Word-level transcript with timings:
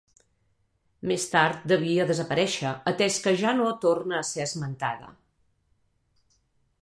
Més 1.11 1.25
tard 1.33 1.67
devia 1.71 2.07
desaparèixer, 2.11 2.71
atès 2.93 3.19
que 3.27 3.35
ja 3.43 3.53
no 3.59 3.69
torna 3.85 4.19
a 4.21 4.25
ser 4.31 4.45
esmentada. 4.49 5.15